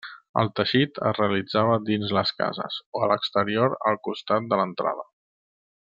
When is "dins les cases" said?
1.91-2.79